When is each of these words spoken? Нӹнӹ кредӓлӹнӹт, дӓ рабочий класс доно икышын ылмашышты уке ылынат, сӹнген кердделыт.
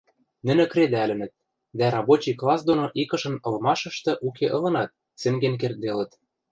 Нӹнӹ 0.45 0.65
кредӓлӹнӹт, 0.71 1.31
дӓ 1.77 1.85
рабочий 1.97 2.35
класс 2.41 2.61
доно 2.69 2.85
икышын 3.01 3.35
ылмашышты 3.47 4.11
уке 4.27 4.47
ылынат, 4.55 4.89
сӹнген 5.21 5.55
кердделыт. 5.61 6.11